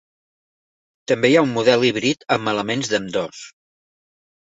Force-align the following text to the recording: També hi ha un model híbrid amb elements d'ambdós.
També 1.11 1.29
hi 1.31 1.35
ha 1.35 1.43
un 1.47 1.51
model 1.57 1.85
híbrid 1.89 2.25
amb 2.37 2.53
elements 2.53 2.89
d'ambdós. 2.95 3.43